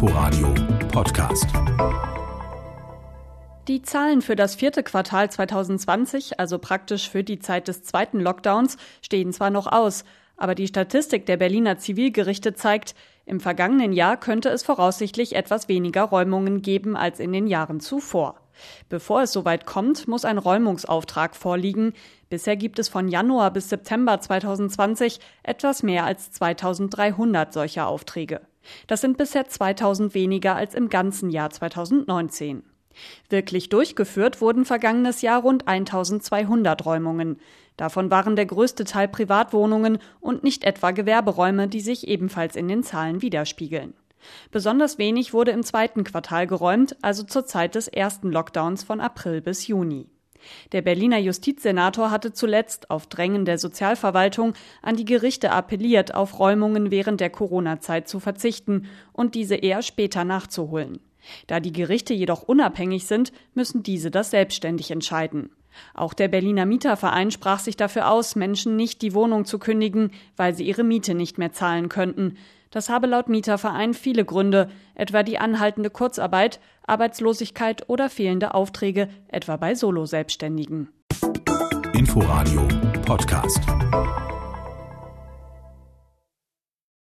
Inforadio 0.00 0.54
Podcast. 0.92 1.48
Die 3.66 3.82
Zahlen 3.82 4.22
für 4.22 4.36
das 4.36 4.54
vierte 4.54 4.84
Quartal 4.84 5.28
2020, 5.28 6.38
also 6.38 6.60
praktisch 6.60 7.10
für 7.10 7.24
die 7.24 7.40
Zeit 7.40 7.66
des 7.66 7.82
zweiten 7.82 8.20
Lockdowns, 8.20 8.76
stehen 9.02 9.32
zwar 9.32 9.50
noch 9.50 9.66
aus, 9.66 10.04
aber 10.36 10.54
die 10.54 10.68
Statistik 10.68 11.26
der 11.26 11.36
Berliner 11.36 11.78
Zivilgerichte 11.78 12.54
zeigt, 12.54 12.94
im 13.26 13.40
vergangenen 13.40 13.92
Jahr 13.92 14.16
könnte 14.16 14.50
es 14.50 14.62
voraussichtlich 14.62 15.34
etwas 15.34 15.66
weniger 15.66 16.04
Räumungen 16.04 16.62
geben 16.62 16.96
als 16.96 17.18
in 17.18 17.32
den 17.32 17.48
Jahren 17.48 17.80
zuvor. 17.80 18.36
Bevor 18.88 19.22
es 19.22 19.32
soweit 19.32 19.66
kommt, 19.66 20.06
muss 20.06 20.24
ein 20.24 20.38
Räumungsauftrag 20.38 21.34
vorliegen. 21.34 21.92
Bisher 22.30 22.54
gibt 22.54 22.78
es 22.78 22.88
von 22.88 23.08
Januar 23.08 23.52
bis 23.52 23.68
September 23.68 24.20
2020 24.20 25.18
etwas 25.42 25.82
mehr 25.82 26.04
als 26.04 26.30
2300 26.30 27.52
solcher 27.52 27.88
Aufträge. 27.88 28.42
Das 28.86 29.00
sind 29.00 29.16
bisher 29.18 29.48
2000 29.48 30.14
weniger 30.14 30.56
als 30.56 30.74
im 30.74 30.88
ganzen 30.88 31.30
Jahr 31.30 31.50
2019. 31.50 32.62
Wirklich 33.28 33.68
durchgeführt 33.68 34.40
wurden 34.40 34.64
vergangenes 34.64 35.22
Jahr 35.22 35.42
rund 35.42 35.68
1200 35.68 36.84
Räumungen. 36.84 37.38
Davon 37.76 38.10
waren 38.10 38.34
der 38.34 38.46
größte 38.46 38.84
Teil 38.84 39.08
Privatwohnungen 39.08 39.98
und 40.20 40.42
nicht 40.42 40.64
etwa 40.64 40.90
Gewerberäume, 40.90 41.68
die 41.68 41.80
sich 41.80 42.08
ebenfalls 42.08 42.56
in 42.56 42.66
den 42.66 42.82
Zahlen 42.82 43.22
widerspiegeln. 43.22 43.94
Besonders 44.50 44.98
wenig 44.98 45.32
wurde 45.32 45.52
im 45.52 45.62
zweiten 45.62 46.02
Quartal 46.02 46.46
geräumt, 46.46 46.96
also 47.02 47.22
zur 47.22 47.46
Zeit 47.46 47.76
des 47.76 47.86
ersten 47.86 48.32
Lockdowns 48.32 48.82
von 48.82 49.00
April 49.00 49.40
bis 49.40 49.66
Juni. 49.68 50.08
Der 50.72 50.82
Berliner 50.82 51.18
Justizsenator 51.18 52.10
hatte 52.10 52.32
zuletzt 52.32 52.90
auf 52.90 53.06
Drängen 53.06 53.44
der 53.44 53.58
Sozialverwaltung 53.58 54.54
an 54.82 54.96
die 54.96 55.04
Gerichte 55.04 55.52
appelliert, 55.52 56.14
auf 56.14 56.38
Räumungen 56.38 56.90
während 56.90 57.20
der 57.20 57.30
Corona-Zeit 57.30 58.08
zu 58.08 58.20
verzichten 58.20 58.86
und 59.12 59.34
diese 59.34 59.56
eher 59.56 59.82
später 59.82 60.24
nachzuholen. 60.24 61.00
Da 61.46 61.60
die 61.60 61.72
Gerichte 61.72 62.14
jedoch 62.14 62.42
unabhängig 62.42 63.06
sind, 63.06 63.32
müssen 63.54 63.82
diese 63.82 64.10
das 64.10 64.30
selbstständig 64.30 64.90
entscheiden. 64.90 65.50
Auch 65.94 66.14
der 66.14 66.28
Berliner 66.28 66.66
Mieterverein 66.66 67.30
sprach 67.30 67.60
sich 67.60 67.76
dafür 67.76 68.10
aus, 68.10 68.36
Menschen 68.36 68.76
nicht 68.76 69.02
die 69.02 69.14
Wohnung 69.14 69.44
zu 69.44 69.58
kündigen, 69.58 70.10
weil 70.36 70.54
sie 70.54 70.66
ihre 70.66 70.84
Miete 70.84 71.14
nicht 71.14 71.38
mehr 71.38 71.52
zahlen 71.52 71.88
könnten. 71.88 72.36
Das 72.70 72.88
habe 72.88 73.06
laut 73.06 73.28
Mieterverein 73.28 73.94
viele 73.94 74.24
Gründe, 74.24 74.68
etwa 74.94 75.22
die 75.22 75.38
anhaltende 75.38 75.90
Kurzarbeit, 75.90 76.60
Arbeitslosigkeit 76.86 77.88
oder 77.88 78.10
fehlende 78.10 78.54
Aufträge, 78.54 79.08
etwa 79.28 79.56
bei 79.56 79.74
Solo-Selbstständigen. 79.74 80.88
Inforadio 81.94 82.68
Podcast. 83.04 83.60